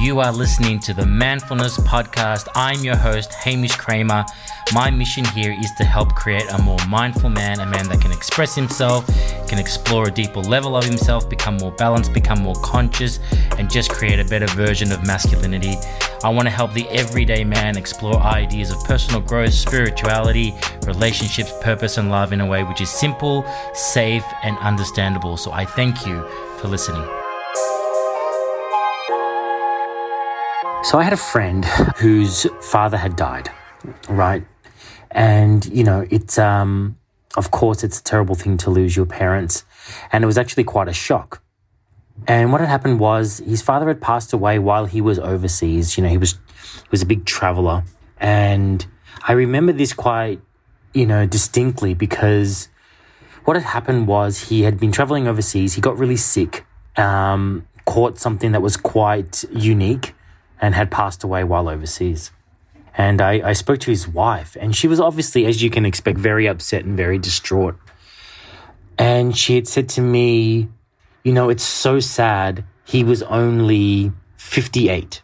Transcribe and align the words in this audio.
You 0.00 0.20
are 0.20 0.30
listening 0.30 0.78
to 0.80 0.94
the 0.94 1.04
Manfulness 1.04 1.76
Podcast. 1.78 2.46
I'm 2.54 2.84
your 2.84 2.94
host, 2.94 3.34
Hamish 3.34 3.74
Kramer. 3.74 4.24
My 4.72 4.90
mission 4.90 5.24
here 5.24 5.50
is 5.50 5.72
to 5.72 5.84
help 5.84 6.14
create 6.14 6.48
a 6.52 6.62
more 6.62 6.78
mindful 6.88 7.30
man, 7.30 7.58
a 7.58 7.66
man 7.66 7.88
that 7.88 8.00
can 8.00 8.12
express 8.12 8.54
himself, 8.54 9.04
can 9.48 9.58
explore 9.58 10.06
a 10.06 10.10
deeper 10.12 10.38
level 10.38 10.76
of 10.76 10.84
himself, 10.84 11.28
become 11.28 11.56
more 11.56 11.72
balanced, 11.72 12.14
become 12.14 12.38
more 12.38 12.54
conscious, 12.62 13.18
and 13.58 13.68
just 13.68 13.90
create 13.90 14.20
a 14.20 14.24
better 14.26 14.46
version 14.46 14.92
of 14.92 15.04
masculinity. 15.04 15.74
I 16.22 16.28
want 16.28 16.46
to 16.46 16.54
help 16.54 16.74
the 16.74 16.88
everyday 16.90 17.42
man 17.42 17.76
explore 17.76 18.20
ideas 18.20 18.70
of 18.70 18.78
personal 18.84 19.20
growth, 19.20 19.52
spirituality, 19.52 20.54
relationships, 20.86 21.52
purpose, 21.60 21.98
and 21.98 22.08
love 22.08 22.32
in 22.32 22.40
a 22.40 22.46
way 22.46 22.62
which 22.62 22.80
is 22.80 22.88
simple, 22.88 23.44
safe, 23.74 24.24
and 24.44 24.56
understandable. 24.58 25.36
So 25.36 25.50
I 25.50 25.64
thank 25.64 26.06
you 26.06 26.24
for 26.60 26.68
listening. 26.68 27.17
So 30.88 30.98
I 30.98 31.02
had 31.02 31.12
a 31.12 31.18
friend 31.18 31.66
whose 31.98 32.46
father 32.62 32.96
had 32.96 33.14
died, 33.14 33.50
right? 34.08 34.42
And, 35.10 35.62
you 35.66 35.84
know, 35.84 36.06
it's, 36.08 36.38
um, 36.38 36.96
of 37.36 37.50
course, 37.50 37.84
it's 37.84 38.00
a 38.00 38.02
terrible 38.02 38.34
thing 38.34 38.56
to 38.56 38.70
lose 38.70 38.96
your 38.96 39.04
parents. 39.04 39.66
And 40.10 40.24
it 40.24 40.26
was 40.26 40.38
actually 40.38 40.64
quite 40.64 40.88
a 40.88 40.94
shock. 40.94 41.42
And 42.26 42.52
what 42.52 42.62
had 42.62 42.70
happened 42.70 43.00
was 43.00 43.42
his 43.44 43.60
father 43.60 43.88
had 43.88 44.00
passed 44.00 44.32
away 44.32 44.58
while 44.58 44.86
he 44.86 45.02
was 45.02 45.18
overseas. 45.18 45.98
You 45.98 46.04
know, 46.04 46.08
he 46.08 46.16
was, 46.16 46.32
he 46.32 46.88
was 46.90 47.02
a 47.02 47.06
big 47.06 47.26
traveler. 47.26 47.84
And 48.18 48.86
I 49.24 49.32
remember 49.32 49.74
this 49.74 49.92
quite, 49.92 50.40
you 50.94 51.04
know, 51.04 51.26
distinctly 51.26 51.92
because 51.92 52.70
what 53.44 53.58
had 53.58 53.66
happened 53.66 54.06
was 54.06 54.48
he 54.48 54.62
had 54.62 54.80
been 54.80 54.92
traveling 54.92 55.28
overseas. 55.28 55.74
He 55.74 55.82
got 55.82 55.98
really 55.98 56.16
sick, 56.16 56.64
um, 56.96 57.68
caught 57.84 58.18
something 58.18 58.52
that 58.52 58.62
was 58.62 58.78
quite 58.78 59.44
unique 59.52 60.14
and 60.60 60.74
had 60.74 60.90
passed 60.90 61.24
away 61.24 61.44
while 61.44 61.68
overseas. 61.68 62.30
And 62.96 63.20
I, 63.20 63.48
I 63.50 63.52
spoke 63.52 63.78
to 63.80 63.90
his 63.90 64.08
wife, 64.08 64.56
and 64.60 64.74
she 64.74 64.88
was 64.88 64.98
obviously, 64.98 65.46
as 65.46 65.62
you 65.62 65.70
can 65.70 65.84
expect, 65.86 66.18
very 66.18 66.46
upset 66.46 66.84
and 66.84 66.96
very 66.96 67.18
distraught. 67.18 67.76
And 68.98 69.36
she 69.36 69.54
had 69.54 69.68
said 69.68 69.88
to 69.90 70.00
me, 70.00 70.68
You 71.22 71.32
know, 71.32 71.48
it's 71.48 71.62
so 71.62 72.00
sad. 72.00 72.64
He 72.84 73.04
was 73.04 73.22
only 73.24 74.12
58. 74.36 75.22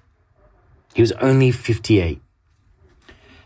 He 0.95 1.03
was 1.03 1.13
only 1.13 1.51
58. 1.51 2.21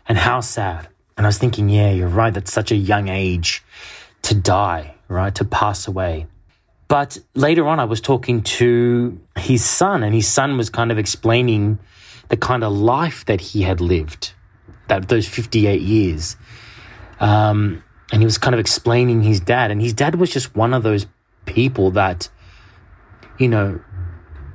And 0.07 0.17
how 0.17 0.41
sad. 0.41 0.87
And 1.17 1.25
I 1.25 1.29
was 1.29 1.37
thinking, 1.37 1.67
yeah, 1.67 1.91
you're 1.91 2.07
right. 2.07 2.33
That's 2.33 2.53
such 2.53 2.71
a 2.71 2.75
young 2.75 3.09
age 3.09 3.63
to 4.21 4.35
die, 4.35 4.95
right? 5.07 5.33
To 5.35 5.45
pass 5.45 5.87
away. 5.87 6.27
But 6.89 7.19
later 7.35 7.67
on, 7.67 7.79
I 7.79 7.85
was 7.85 8.01
talking 8.01 8.41
to 8.41 9.21
his 9.37 9.63
son, 9.63 10.01
and 10.01 10.13
his 10.13 10.27
son 10.27 10.57
was 10.57 10.71
kind 10.71 10.91
of 10.91 10.97
explaining 10.97 11.77
the 12.29 12.35
kind 12.35 12.63
of 12.63 12.73
life 12.73 13.23
that 13.25 13.39
he 13.39 13.61
had 13.61 13.79
lived, 13.79 14.33
that 14.87 15.07
those 15.07 15.27
58 15.27 15.81
years. 15.81 16.35
Um, 17.19 17.83
and 18.11 18.21
he 18.23 18.25
was 18.25 18.39
kind 18.39 18.55
of 18.55 18.59
explaining 18.59 19.21
his 19.21 19.39
dad, 19.39 19.69
and 19.69 19.79
his 19.79 19.93
dad 19.93 20.15
was 20.15 20.31
just 20.31 20.55
one 20.55 20.73
of 20.73 20.81
those 20.81 21.05
people 21.45 21.91
that, 21.91 22.27
you 23.37 23.47
know, 23.47 23.79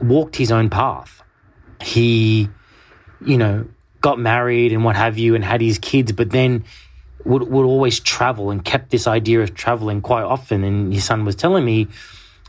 walked 0.02 0.34
his 0.34 0.50
own 0.50 0.70
path. 0.70 1.22
He, 1.80 2.48
you 3.24 3.38
know, 3.38 3.68
got 4.00 4.18
married 4.18 4.72
and 4.72 4.84
what 4.84 4.96
have 4.96 5.18
you, 5.18 5.36
and 5.36 5.44
had 5.44 5.60
his 5.60 5.78
kids, 5.78 6.10
but 6.10 6.30
then 6.30 6.64
would 7.24 7.48
would 7.48 7.64
always 7.64 8.00
travel 8.00 8.50
and 8.50 8.64
kept 8.64 8.90
this 8.90 9.06
idea 9.06 9.40
of 9.40 9.54
traveling 9.54 10.00
quite 10.00 10.24
often. 10.24 10.64
And 10.64 10.92
his 10.92 11.04
son 11.04 11.24
was 11.24 11.36
telling 11.36 11.64
me, 11.64 11.86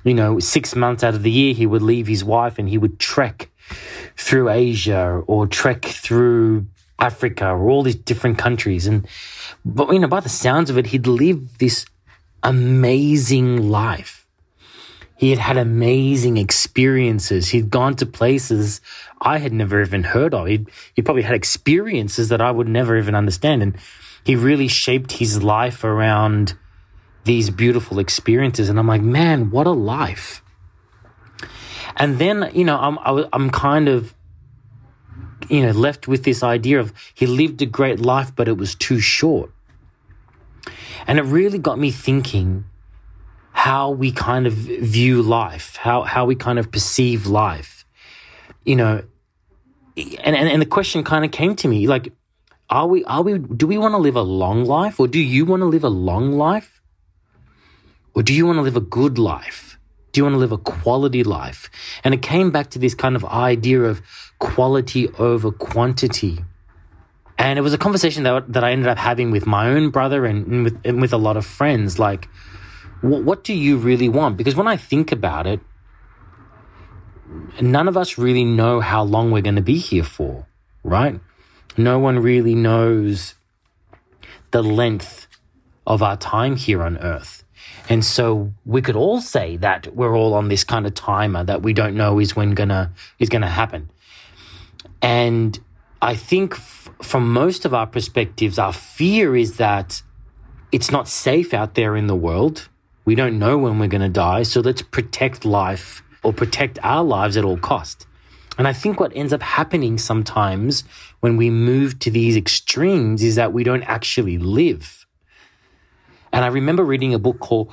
you 0.06 0.14
know, 0.14 0.40
six 0.40 0.76
months 0.76 1.04
out 1.04 1.16
of 1.16 1.24
the 1.24 1.32
year 1.32 1.54
he 1.54 1.66
would 1.66 1.82
leave 1.82 2.08
his 2.08 2.24
wife 2.24 2.58
and 2.58 2.70
he 2.70 2.78
would 2.78 3.00
trek 3.00 3.50
through 4.16 4.50
Asia 4.50 5.24
or 5.26 5.48
trek 5.48 5.84
through 5.84 6.68
Africa 7.00 7.48
or 7.50 7.70
all 7.70 7.84
these 7.84 7.96
different 7.96 8.38
countries. 8.38 8.86
And, 8.88 9.08
but, 9.66 9.92
you 9.92 10.00
know, 10.00 10.08
by 10.08 10.20
the 10.22 10.30
sounds 10.30 10.70
of 10.70 10.78
it, 10.78 10.88
he'd 10.88 11.08
lived 11.08 11.60
this 11.60 11.86
amazing 12.44 13.70
life. 13.70 14.28
He 15.18 15.32
had 15.32 15.40
had 15.40 15.58
amazing 15.58 16.38
experiences. 16.38 17.50
He'd 17.50 17.72
gone 17.72 17.96
to 17.96 18.06
places 18.06 18.82
I 19.20 19.40
had 19.40 19.54
never 19.54 19.82
even 19.82 20.04
heard 20.04 20.34
of. 20.34 20.46
He'd, 20.46 20.70
he 20.94 21.02
probably 21.02 21.24
had 21.24 21.36
experiences 21.36 22.30
that 22.30 22.42
I 22.42 22.52
would 22.52 22.68
never 22.68 22.98
even 22.98 23.16
understand. 23.16 23.64
And 23.64 23.78
he 24.24 24.36
really 24.36 24.68
shaped 24.68 25.14
his 25.14 25.42
life 25.42 25.84
around 25.84 26.56
these 27.26 27.50
beautiful 27.50 28.00
experiences. 28.00 28.70
And 28.70 28.80
I'm 28.80 28.88
like, 28.88 29.02
man, 29.02 29.52
what 29.52 29.68
a 29.68 29.72
life. 29.72 30.42
And 31.98 32.20
then, 32.20 32.50
you 32.54 32.64
know, 32.64 32.78
I'm, 32.78 33.28
I'm 33.34 33.50
kind 33.50 33.88
of, 33.88 34.14
you 35.50 35.66
know, 35.66 35.72
left 35.72 36.08
with 36.08 36.24
this 36.24 36.44
idea 36.44 36.80
of 36.80 36.94
he 37.14 37.26
lived 37.26 37.62
a 37.62 37.66
great 37.66 38.00
life, 38.00 38.34
but 38.36 38.48
it 38.48 38.58
was 38.58 38.76
too 38.76 39.00
short. 39.00 39.52
And 41.08 41.20
it 41.20 41.24
really 41.24 41.58
got 41.60 41.78
me 41.80 41.92
thinking 41.92 42.66
how 43.52 43.90
we 43.90 44.12
kind 44.12 44.46
of 44.46 44.54
view 44.54 45.22
life, 45.22 45.78
how, 45.78 46.04
how 46.04 46.26
we 46.26 46.36
kind 46.36 46.60
of 46.60 46.72
perceive 46.72 47.26
life. 47.26 47.86
You 48.66 48.76
know, 48.76 49.04
and, 49.96 50.36
and, 50.36 50.50
and 50.50 50.62
the 50.62 50.66
question 50.66 51.04
kind 51.04 51.24
of 51.24 51.32
came 51.32 51.56
to 51.58 51.68
me 51.68 51.88
like, 51.88 52.14
are 52.70 52.88
we, 52.88 53.04
are 53.06 53.22
we, 53.22 53.38
do 53.38 53.68
we 53.68 53.78
want 53.78 53.94
to 53.94 53.98
live 53.98 54.16
a 54.16 54.22
long 54.22 54.66
life 54.66 55.00
or 55.00 55.08
do 55.08 55.20
you 55.20 55.46
want 55.46 55.62
to 55.62 55.68
live 55.68 55.84
a 55.84 55.90
long 55.90 56.34
life? 56.34 56.75
Or 58.16 58.24
do 58.24 58.34
you 58.34 58.46
want 58.46 58.58
to 58.58 58.62
live 58.62 58.78
a 58.78 58.82
good 58.82 59.20
life? 59.20 59.78
Do 60.12 60.20
you 60.20 60.24
want 60.24 60.36
to 60.36 60.40
live 60.40 60.54
a 60.54 60.58
quality 60.58 61.24
life? 61.24 61.70
And 62.04 62.14
it 62.14 62.22
came 62.22 62.50
back 62.50 62.70
to 62.72 62.80
this 62.80 62.96
kind 62.96 63.18
of 63.18 63.26
idea 63.26 63.82
of 63.82 64.02
quality 64.40 65.10
over 65.20 65.52
quantity. 65.52 66.40
And 67.38 67.60
it 67.60 67.62
was 67.62 67.74
a 67.74 67.78
conversation 67.78 68.24
that, 68.24 68.54
that 68.54 68.64
I 68.64 68.72
ended 68.72 68.88
up 68.88 68.98
having 68.98 69.32
with 69.32 69.46
my 69.46 69.68
own 69.68 69.90
brother 69.90 70.26
and, 70.26 70.48
and 70.48 70.64
with, 70.64 70.80
and 70.86 71.02
with 71.02 71.12
a 71.12 71.18
lot 71.18 71.36
of 71.36 71.46
friends. 71.46 72.00
Like, 72.00 72.30
what, 73.02 73.24
what 73.24 73.44
do 73.44 73.54
you 73.54 73.76
really 73.76 74.08
want? 74.08 74.38
Because 74.38 74.56
when 74.56 74.68
I 74.68 74.78
think 74.78 75.12
about 75.12 75.46
it, 75.46 75.60
none 77.62 77.90
of 77.90 77.98
us 77.98 78.18
really 78.18 78.46
know 78.46 78.80
how 78.80 79.04
long 79.04 79.32
we're 79.32 79.42
going 79.42 79.58
to 79.58 79.62
be 79.62 79.78
here 79.78 80.06
for, 80.06 80.48
right? 80.84 81.20
No 81.76 82.00
one 82.00 82.20
really 82.20 82.56
knows 82.56 83.36
the 84.52 84.64
length 84.64 85.28
of 85.86 86.02
our 86.02 86.16
time 86.16 86.56
here 86.56 86.82
on 86.82 86.98
earth. 87.00 87.45
And 87.88 88.04
so 88.04 88.52
we 88.66 88.82
could 88.82 88.96
all 88.96 89.22
say 89.22 89.58
that 89.58 89.96
we're 89.96 90.16
all 90.16 90.34
on 90.34 90.48
this 90.48 90.64
kind 90.64 90.88
of 90.88 90.94
timer 90.94 91.44
that 91.44 91.62
we 91.62 91.74
don't 91.74 91.96
know 91.96 92.20
is 92.20 92.36
when 92.36 92.52
gonna 92.52 92.92
is 93.20 93.30
gonna 93.30 93.50
happen. 93.50 93.90
And 95.02 95.60
I 96.02 96.16
think 96.16 96.54
f- 96.54 96.90
from 97.02 97.32
most 97.32 97.66
of 97.66 97.74
our 97.74 97.86
perspectives, 97.86 98.58
our 98.58 98.74
fear 98.74 99.36
is 99.36 99.58
that 99.58 100.02
it's 100.72 100.92
not 100.92 101.08
safe 101.08 101.54
out 101.54 101.76
there 101.76 101.96
in 101.96 102.08
the 102.08 102.16
world. 102.16 102.70
We 103.06 103.14
don't 103.14 103.38
know 103.38 103.58
when 103.58 103.78
we're 103.78 103.88
gonna 103.88 104.10
die, 104.10 104.44
so 104.44 104.62
let's 104.62 104.82
protect 104.82 105.46
life 105.46 106.02
or 106.24 106.34
protect 106.34 106.80
our 106.82 107.04
lives 107.04 107.38
at 107.38 107.46
all 107.46 107.58
cost. 107.58 108.08
And 108.58 108.68
I 108.68 108.74
think 108.74 109.00
what 109.00 109.12
ends 109.16 109.34
up 109.34 109.44
happening 109.44 109.98
sometimes 109.98 110.86
when 111.20 111.38
we 111.38 111.50
move 111.50 112.00
to 112.00 112.10
these 112.10 112.36
extremes 112.36 113.22
is 113.22 113.36
that 113.36 113.54
we 113.54 113.64
don't 113.64 113.84
actually 113.84 114.38
live 114.38 115.05
and 116.36 116.44
I 116.44 116.50
remember 116.50 116.84
reading 116.84 117.14
a 117.14 117.20
book 117.20 117.40
called 117.40 117.72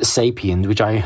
Sapiens, 0.00 0.68
which 0.68 0.80
I 0.80 1.04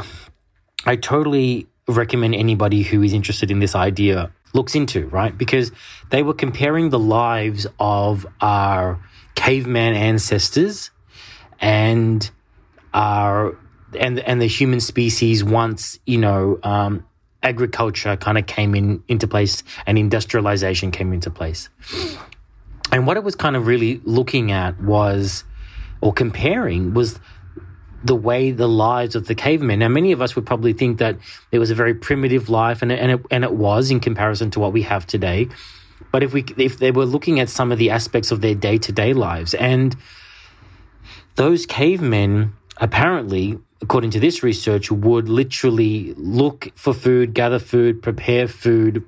I 0.85 0.97
totally 0.97 1.67
recommend 1.89 2.35
anybody 2.35 2.83
who 2.83 3.03
is 3.03 3.15
interested 3.15 3.51
in 3.51 3.59
this 3.59 3.75
idea 3.75 4.31
looks 4.53 4.75
into, 4.75 5.07
right? 5.07 5.37
Because 5.37 5.73
they 6.11 6.23
were 6.23 6.35
comparing 6.35 6.91
the 6.91 6.99
lives 6.99 7.67
of 7.79 8.27
our 8.43 9.03
caveman 9.35 9.95
ancestors 9.95 10.91
and 11.59 12.31
our 12.93 13.57
and 13.99 14.21
and 14.21 14.43
the 14.43 14.47
human 14.47 14.81
species 14.81 15.43
once 15.43 15.99
you 16.05 16.19
know 16.19 16.59
um, 16.63 17.07
agriculture 17.43 18.15
kind 18.19 18.37
of 18.37 18.45
came 18.45 18.75
in 18.75 19.03
into 19.09 19.27
place 19.27 19.63
and 19.87 19.99
industrialization 19.99 20.91
came 20.91 21.15
into 21.15 21.31
place. 21.31 21.71
And 22.93 23.07
what 23.07 23.17
it 23.17 23.25
was 23.25 23.37
kind 23.37 23.57
of 23.57 23.67
really 23.67 24.03
looking 24.05 24.53
at 24.53 24.79
was 24.83 25.45
or 26.01 26.13
comparing 26.13 26.95
was 26.95 27.19
the 28.03 28.15
way 28.15 28.51
the 28.51 28.69
lives 28.69 29.15
of 29.15 29.27
the 29.27 29.35
cavemen. 29.35 29.81
Now, 29.81 29.89
many 29.89 30.13
of 30.13 30.23
us 30.23 30.35
would 30.35 30.47
probably 30.47 30.73
think 30.73 30.99
that 30.99 31.17
it 31.53 31.59
was 31.59 31.71
a 31.71 31.75
very 31.75 31.95
primitive 31.95 32.49
life, 32.49 32.83
and 32.83 32.91
and 32.91 33.13
it, 33.13 33.27
and 33.31 33.45
it 33.45 33.53
was 33.53 33.91
in 33.91 34.01
comparison 34.01 34.51
to 34.53 34.61
what 34.61 34.73
we 34.73 34.83
have 34.83 35.07
today. 35.07 35.49
But 36.13 36.23
if 36.23 36.33
we 36.33 36.45
if 36.57 36.79
they 36.79 36.91
were 36.91 37.05
looking 37.05 37.41
at 37.41 37.49
some 37.49 37.71
of 37.73 37.79
the 37.79 37.91
aspects 37.91 38.31
of 38.31 38.41
their 38.41 38.55
day 38.55 38.79
to 38.79 38.93
day 38.93 39.13
lives, 39.13 39.55
and 39.55 39.95
those 41.37 41.67
cavemen 41.67 42.55
apparently, 42.81 43.59
according 43.83 44.11
to 44.11 44.21
this 44.21 44.43
research, 44.43 44.91
would 44.91 45.29
literally 45.29 46.15
look 46.15 46.73
for 46.75 46.95
food, 46.95 47.35
gather 47.35 47.59
food, 47.59 48.03
prepare 48.03 48.49
food, 48.49 49.05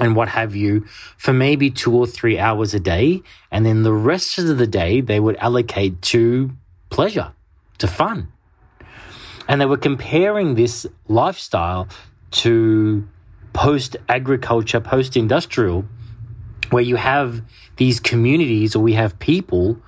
and 0.00 0.16
what 0.16 0.28
have 0.28 0.56
you 0.56 0.86
for 1.16 1.32
maybe 1.32 1.70
two 1.70 1.94
or 1.94 2.06
three 2.06 2.38
hours 2.38 2.74
a 2.74 2.80
day. 2.80 3.22
And 3.50 3.66
then 3.66 3.82
the 3.82 3.92
rest 3.92 4.38
of 4.38 4.58
the 4.58 4.66
day, 4.66 5.00
they 5.00 5.20
would 5.20 5.36
allocate 5.36 6.00
to 6.02 6.50
pleasure, 6.90 7.32
to 7.78 7.86
fun. 7.86 8.32
And 9.48 9.60
they 9.60 9.66
were 9.66 9.76
comparing 9.76 10.54
this 10.54 10.86
lifestyle 11.08 11.88
to 12.42 13.06
post 13.52 13.96
agriculture, 14.08 14.80
post 14.80 15.16
industrial, 15.16 15.84
where 16.70 16.82
you 16.82 16.96
have 16.96 17.42
these 17.76 18.00
communities 18.00 18.74
or 18.74 18.82
we 18.82 18.94
have 18.94 19.18
people 19.18 19.78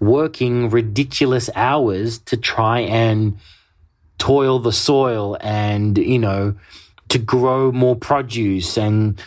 working 0.00 0.70
ridiculous 0.70 1.48
hours 1.54 2.18
to 2.18 2.36
try 2.36 2.80
and 2.80 3.38
toil 4.18 4.58
the 4.58 4.72
soil 4.72 5.36
and, 5.40 5.98
you 5.98 6.18
know, 6.18 6.54
to 7.08 7.18
grow 7.18 7.70
more 7.70 7.94
produce 7.94 8.76
and 8.76 9.22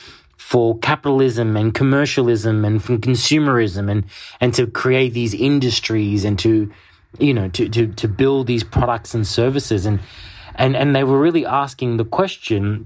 for 0.45 0.77
capitalism 0.77 1.57
and 1.57 1.73
commercialism 1.73 2.63
and 2.63 2.83
from 2.83 3.01
consumerism 3.01 3.89
and, 3.89 4.05
and 4.39 4.53
to 4.53 4.67
create 4.67 5.11
these 5.11 5.33
industries 5.33 6.23
and 6.23 6.37
to, 6.37 6.71
you 7.17 7.33
know, 7.33 7.49
to, 7.49 7.67
to, 7.67 7.87
to 7.87 8.07
build 8.07 8.45
these 8.45 8.63
products 8.63 9.15
and 9.15 9.25
services. 9.25 9.87
And, 9.87 9.99
and, 10.53 10.75
and 10.75 10.95
they 10.95 11.03
were 11.03 11.19
really 11.19 11.47
asking 11.47 11.97
the 11.97 12.05
question, 12.05 12.85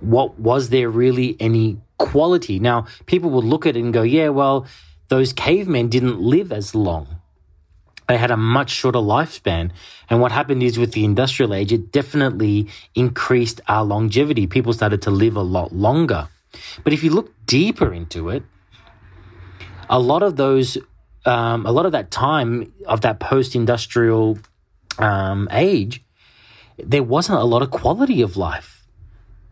what 0.00 0.40
was 0.40 0.70
there 0.70 0.88
really 0.88 1.36
any 1.38 1.76
quality? 1.98 2.58
Now, 2.58 2.86
people 3.04 3.28
would 3.32 3.44
look 3.44 3.66
at 3.66 3.76
it 3.76 3.80
and 3.80 3.92
go, 3.92 4.00
yeah, 4.00 4.30
well, 4.30 4.66
those 5.08 5.34
cavemen 5.34 5.90
didn't 5.90 6.18
live 6.22 6.52
as 6.52 6.74
long. 6.74 7.20
They 8.08 8.16
had 8.16 8.30
a 8.30 8.38
much 8.38 8.70
shorter 8.70 9.00
lifespan. 9.00 9.72
And 10.08 10.22
what 10.22 10.32
happened 10.32 10.62
is 10.62 10.78
with 10.78 10.92
the 10.92 11.04
industrial 11.04 11.52
age, 11.52 11.70
it 11.70 11.92
definitely 11.92 12.68
increased 12.94 13.60
our 13.68 13.84
longevity. 13.84 14.46
People 14.46 14.72
started 14.72 15.02
to 15.02 15.10
live 15.10 15.36
a 15.36 15.42
lot 15.42 15.72
longer. 15.72 16.28
But 16.84 16.92
if 16.92 17.02
you 17.02 17.10
look 17.10 17.32
deeper 17.46 17.92
into 17.92 18.30
it, 18.30 18.42
a 19.90 19.98
lot 19.98 20.22
of 20.22 20.36
those, 20.36 20.78
um, 21.24 21.66
a 21.66 21.72
lot 21.72 21.86
of 21.86 21.92
that 21.92 22.10
time 22.10 22.72
of 22.86 23.00
that 23.02 23.20
post 23.20 23.54
industrial 23.54 24.38
um, 24.98 25.48
age, 25.50 26.02
there 26.76 27.02
wasn't 27.02 27.38
a 27.38 27.44
lot 27.44 27.62
of 27.62 27.70
quality 27.70 28.22
of 28.22 28.36
life 28.36 28.78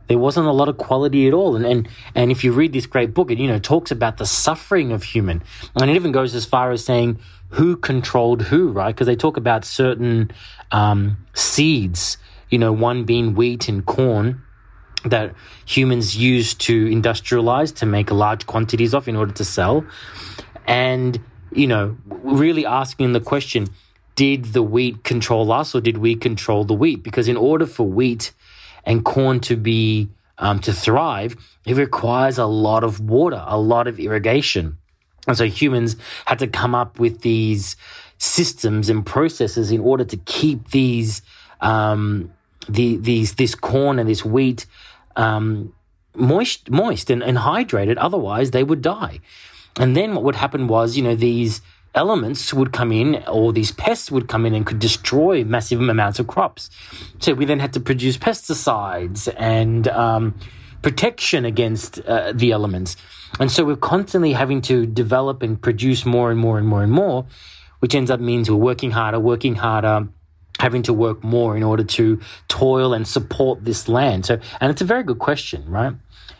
there 0.09 0.19
wasn't 0.19 0.47
a 0.47 0.53
lot 0.53 0.69
of 0.69 0.77
quality 0.77 1.27
at 1.27 1.35
all. 1.35 1.57
And, 1.57 1.67
and, 1.67 1.89
and 2.15 2.31
if 2.31 2.45
you 2.45 2.53
read 2.53 2.73
this 2.73 2.87
great 2.87 3.13
book, 3.13 3.31
it, 3.31 3.39
you 3.39 3.49
know, 3.49 3.59
talks 3.59 3.91
about 3.91 4.19
the 4.19 4.27
suffering 4.27 4.93
of 4.93 5.03
human. 5.03 5.43
And 5.75 5.91
it 5.91 5.95
even 5.95 6.13
goes 6.13 6.35
as 6.35 6.45
far 6.45 6.71
as 6.71 6.85
saying 6.85 7.19
who 7.51 7.77
controlled 7.77 8.43
who, 8.43 8.71
right? 8.71 8.95
Because 8.95 9.07
they 9.07 9.17
talk 9.17 9.37
about 9.37 9.65
certain 9.65 10.31
um, 10.71 11.17
seeds, 11.35 12.19
you 12.51 12.59
know, 12.59 12.73
one 12.73 13.05
being 13.05 13.35
wheat 13.35 13.69
and 13.69 13.85
corn 13.85 14.43
that 15.11 15.35
humans 15.65 16.17
use 16.17 16.55
to 16.55 16.87
industrialize 16.87 17.75
to 17.77 17.87
make 17.87 18.11
large 18.11 18.47
quantities 18.47 18.95
of 18.95 19.09
in 19.09 19.17
order 19.17 19.33
to 19.33 19.45
sell. 19.45 19.85
And, 20.67 21.21
you 21.53 21.67
know, 21.67 21.97
really 22.07 22.67
asking 22.67 23.13
the 23.13 23.21
question, 23.21 23.69
did 24.15 24.47
the 24.47 24.63
wheat 24.63 25.05
control 25.05 25.53
us 25.53 25.75
or 25.75 25.81
did 25.81 25.99
we 25.99 26.17
control 26.17 26.65
the 26.65 26.75
wheat? 26.75 27.03
Because 27.03 27.29
in 27.29 27.37
order 27.37 27.67
for 27.67 27.87
wheat 27.87 28.33
and 28.85 29.05
corn 29.05 29.41
to 29.41 29.57
be 29.57 30.09
um, 30.39 30.59
to 30.61 30.73
thrive, 30.73 31.37
it 31.65 31.77
requires 31.77 32.39
a 32.39 32.47
lot 32.47 32.85
of 32.85 33.01
water, 33.01 33.43
a 33.47 33.59
lot 33.59 33.87
of 33.87 33.99
irrigation. 34.01 34.79
And 35.27 35.37
so 35.37 35.47
humans 35.47 35.97
had 36.25 36.39
to 36.39 36.47
come 36.47 36.75
up 36.75 36.99
with 36.99 37.23
these 37.23 37.77
systems 38.19 38.89
and 38.89 39.05
processes 39.05 39.71
in 39.71 39.81
order 39.81 40.05
to 40.05 40.17
keep 40.17 40.71
these 40.71 41.23
um, 41.61 42.33
the, 42.69 42.97
these 42.97 43.35
this 43.35 43.55
corn 43.55 43.99
and 43.99 44.09
this 44.09 44.25
wheat 44.25 44.67
um, 45.17 45.75
moist 46.15 46.71
moist 46.71 47.11
and, 47.11 47.23
and 47.23 47.39
hydrated. 47.39 47.97
Otherwise, 47.99 48.51
they 48.51 48.65
would 48.65 48.83
die. 48.83 49.21
And 49.79 49.95
then 49.97 50.15
what 50.15 50.25
would 50.25 50.37
happen 50.37 50.69
was, 50.69 50.97
you 50.97 51.03
know, 51.03 51.15
these 51.15 51.61
elements 51.95 52.53
would 52.53 52.73
come 52.73 52.93
in 52.93 53.23
or 53.27 53.53
these 53.53 53.73
pests 53.73 54.11
would 54.11 54.29
come 54.29 54.47
in 54.47 54.55
and 54.55 54.67
could 54.67 54.79
destroy 54.79 55.45
massive 55.45 55.81
amounts 55.81 56.19
of 56.19 56.27
crops. 56.27 56.71
So 57.19 57.35
we 57.35 57.45
then 57.47 57.61
had 57.61 57.73
to 57.73 57.81
produce 57.81 58.17
pesticides 58.19 59.33
and 59.37 59.89
um, 59.89 60.35
protection 60.83 61.45
against 61.45 62.01
uh, 62.01 62.33
the 62.33 62.53
elements. 62.53 62.97
And 63.41 63.51
so 63.51 63.65
we're 63.65 63.77
constantly 63.77 64.35
having 64.35 64.61
to 64.63 64.87
develop 64.87 65.43
and 65.43 65.61
produce 65.61 66.07
more 66.07 66.31
and 66.31 66.39
more 66.39 66.59
and 66.59 66.69
more 66.69 66.83
and 66.83 66.93
more, 66.93 67.27
which 67.81 67.95
ends 67.95 68.11
up 68.11 68.21
means 68.21 68.51
we're 68.51 68.57
working 68.57 68.93
harder, 68.93 69.19
working 69.19 69.57
harder, 69.57 70.09
having 70.59 70.83
to 70.83 70.93
work 70.93 71.23
more 71.23 71.57
in 71.57 71.63
order 71.63 71.85
to 71.85 72.21
toil 72.49 72.95
and 72.95 73.07
support 73.07 73.65
this 73.65 73.89
land. 73.89 74.27
So, 74.27 74.39
and 74.61 74.71
it's 74.71 74.81
a 74.81 74.87
very 74.87 75.03
good 75.03 75.19
question, 75.19 75.69
right? 75.69 75.95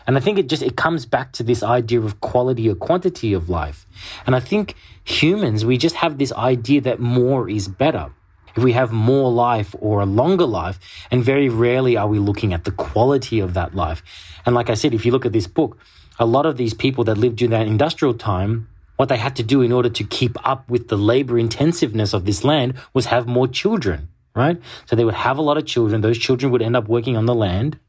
And 0.05 0.17
I 0.17 0.21
think 0.21 0.39
it 0.39 0.47
just, 0.47 0.63
it 0.63 0.77
comes 0.77 1.05
back 1.05 1.33
to 1.33 1.43
this 1.43 1.61
idea 1.61 2.01
of 2.01 2.21
quality 2.21 2.69
or 2.69 2.75
quantity 2.75 3.33
of 3.33 3.49
life. 3.49 3.85
And 4.25 4.35
I 4.35 4.39
think 4.39 4.75
humans, 5.03 5.65
we 5.65 5.77
just 5.77 5.95
have 5.97 6.17
this 6.17 6.31
idea 6.33 6.81
that 6.81 6.99
more 6.99 7.49
is 7.49 7.67
better. 7.67 8.11
If 8.55 8.63
we 8.63 8.71
have 8.71 8.91
more 8.91 9.31
life 9.31 9.75
or 9.79 10.01
a 10.01 10.05
longer 10.05 10.45
life, 10.45 10.79
and 11.11 11.23
very 11.23 11.47
rarely 11.49 11.95
are 11.95 12.07
we 12.07 12.17
looking 12.17 12.53
at 12.53 12.63
the 12.63 12.71
quality 12.71 13.39
of 13.39 13.53
that 13.53 13.75
life. 13.75 14.01
And 14.45 14.55
like 14.55 14.69
I 14.69 14.73
said, 14.73 14.93
if 14.93 15.05
you 15.05 15.11
look 15.11 15.25
at 15.25 15.33
this 15.33 15.45
book, 15.45 15.77
a 16.17 16.25
lot 16.25 16.45
of 16.45 16.57
these 16.57 16.73
people 16.73 17.03
that 17.03 17.17
lived 17.17 17.35
during 17.35 17.51
that 17.51 17.67
industrial 17.67 18.15
time, 18.15 18.67
what 18.97 19.09
they 19.09 19.17
had 19.17 19.35
to 19.37 19.43
do 19.43 19.61
in 19.61 19.71
order 19.71 19.89
to 19.89 20.03
keep 20.03 20.37
up 20.47 20.69
with 20.69 20.89
the 20.89 20.97
labor 20.97 21.39
intensiveness 21.39 22.13
of 22.13 22.25
this 22.25 22.43
land 22.43 22.73
was 22.93 23.05
have 23.07 23.27
more 23.27 23.47
children, 23.47 24.09
right? 24.35 24.59
So 24.85 24.95
they 24.95 25.05
would 25.05 25.13
have 25.13 25.37
a 25.37 25.41
lot 25.41 25.57
of 25.57 25.65
children. 25.65 26.01
Those 26.01 26.17
children 26.17 26.51
would 26.51 26.61
end 26.61 26.75
up 26.75 26.87
working 26.87 27.15
on 27.15 27.25
the 27.25 27.35
land. 27.35 27.79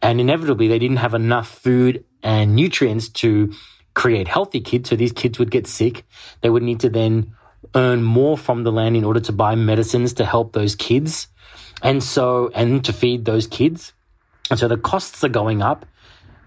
And 0.00 0.20
inevitably, 0.20 0.68
they 0.68 0.78
didn't 0.78 0.96
have 0.98 1.14
enough 1.14 1.48
food 1.48 2.04
and 2.22 2.56
nutrients 2.56 3.08
to 3.08 3.52
create 3.94 4.28
healthy 4.28 4.60
kids. 4.60 4.88
So 4.88 4.96
these 4.96 5.12
kids 5.12 5.38
would 5.38 5.50
get 5.50 5.66
sick. 5.66 6.04
They 6.40 6.48
would 6.48 6.62
need 6.62 6.80
to 6.80 6.88
then 6.88 7.34
earn 7.74 8.02
more 8.02 8.38
from 8.38 8.62
the 8.62 8.72
land 8.72 8.96
in 8.96 9.04
order 9.04 9.20
to 9.20 9.32
buy 9.32 9.54
medicines 9.54 10.14
to 10.14 10.24
help 10.24 10.52
those 10.52 10.74
kids. 10.74 11.28
And 11.82 12.02
so, 12.02 12.50
and 12.54 12.84
to 12.84 12.92
feed 12.92 13.24
those 13.24 13.46
kids. 13.46 13.92
And 14.50 14.58
so 14.58 14.68
the 14.68 14.76
costs 14.76 15.22
are 15.24 15.28
going 15.28 15.60
up. 15.60 15.86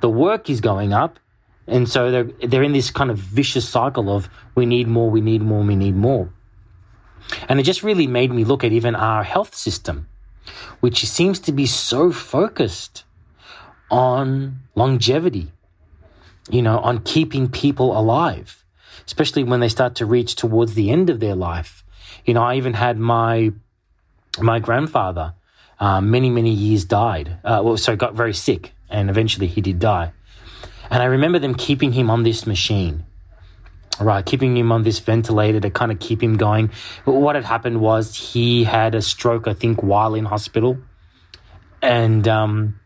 The 0.01 0.09
work 0.09 0.49
is 0.49 0.61
going 0.61 0.93
up. 0.93 1.19
And 1.67 1.87
so 1.87 2.11
they're, 2.11 2.29
they're 2.47 2.63
in 2.63 2.73
this 2.73 2.91
kind 2.91 3.09
of 3.09 3.17
vicious 3.17 3.67
cycle 3.67 4.09
of 4.09 4.29
we 4.55 4.65
need 4.65 4.87
more, 4.87 5.09
we 5.09 5.21
need 5.21 5.41
more, 5.41 5.63
we 5.63 5.75
need 5.75 5.95
more. 5.95 6.29
And 7.47 7.59
it 7.59 7.63
just 7.63 7.83
really 7.83 8.07
made 8.07 8.31
me 8.31 8.43
look 8.43 8.63
at 8.63 8.71
even 8.71 8.95
our 8.95 9.23
health 9.23 9.55
system, 9.55 10.07
which 10.81 11.05
seems 11.05 11.39
to 11.39 11.51
be 11.51 11.65
so 11.65 12.11
focused 12.11 13.05
on 13.89 14.59
longevity, 14.75 15.51
you 16.49 16.61
know, 16.61 16.79
on 16.79 16.99
keeping 16.99 17.49
people 17.49 17.97
alive, 17.97 18.63
especially 19.05 19.43
when 19.43 19.59
they 19.59 19.69
start 19.69 19.95
to 19.95 20.05
reach 20.05 20.35
towards 20.35 20.73
the 20.73 20.89
end 20.89 21.09
of 21.09 21.19
their 21.19 21.35
life. 21.35 21.83
You 22.25 22.33
know, 22.33 22.43
I 22.43 22.55
even 22.55 22.73
had 22.73 22.97
my 22.97 23.53
my 24.39 24.59
grandfather, 24.59 25.33
uh, 25.79 26.01
many 26.01 26.29
many 26.29 26.51
years 26.51 26.85
died. 26.85 27.37
Uh, 27.43 27.61
well, 27.63 27.77
so 27.77 27.95
got 27.95 28.15
very 28.15 28.33
sick, 28.33 28.73
and 28.89 29.09
eventually 29.09 29.47
he 29.47 29.61
did 29.61 29.79
die. 29.79 30.11
And 30.93 31.01
I 31.01 31.05
remember 31.05 31.39
them 31.39 31.55
keeping 31.55 31.93
him 31.93 32.11
on 32.11 32.21
this 32.21 32.45
machine, 32.45 33.03
right, 33.99 34.23
keeping 34.23 34.55
him 34.55 34.71
on 34.71 34.83
this 34.83 34.99
ventilator 34.99 35.59
to 35.59 35.71
kind 35.71 35.91
of 35.91 35.97
keep 35.99 36.21
him 36.21 36.37
going. 36.37 36.69
But 37.03 37.13
what 37.13 37.33
had 37.33 37.45
happened 37.45 37.81
was 37.81 38.13
he 38.13 38.63
had 38.63 38.93
a 38.93 39.01
stroke, 39.01 39.47
I 39.47 39.55
think, 39.55 39.81
while 39.81 40.13
in 40.13 40.25
hospital, 40.25 40.77
and 41.81 42.27
um, 42.27 42.79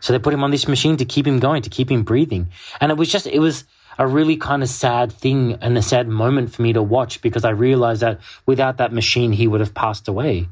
so 0.00 0.12
they 0.12 0.18
put 0.18 0.34
him 0.34 0.44
on 0.44 0.50
this 0.50 0.68
machine 0.68 0.98
to 0.98 1.06
keep 1.06 1.26
him 1.26 1.38
going, 1.38 1.62
to 1.62 1.70
keep 1.70 1.90
him 1.90 2.02
breathing. 2.02 2.50
And 2.78 2.92
it 2.92 2.98
was 2.98 3.10
just, 3.10 3.26
it 3.26 3.38
was 3.38 3.64
a 3.98 4.06
really 4.06 4.36
kind 4.36 4.62
of 4.62 4.68
sad 4.68 5.10
thing 5.10 5.54
and 5.62 5.78
a 5.78 5.82
sad 5.82 6.06
moment 6.08 6.52
for 6.52 6.60
me 6.60 6.74
to 6.74 6.82
watch 6.82 7.22
because 7.22 7.42
I 7.42 7.50
realized 7.50 8.02
that 8.02 8.20
without 8.44 8.76
that 8.76 8.92
machine, 8.92 9.32
he 9.32 9.48
would 9.48 9.60
have 9.60 9.72
passed 9.72 10.08
away. 10.08 10.48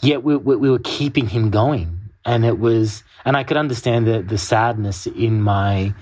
Yet 0.00 0.22
we, 0.22 0.36
we, 0.36 0.56
we 0.56 0.70
were 0.70 0.78
keeping 0.78 1.28
him 1.28 1.50
going. 1.50 2.05
And 2.26 2.44
it 2.44 2.58
was, 2.58 3.04
and 3.24 3.36
I 3.36 3.44
could 3.44 3.56
understand 3.56 4.06
the, 4.06 4.20
the 4.20 4.36
sadness 4.36 5.06
in 5.06 5.40
my 5.40 5.94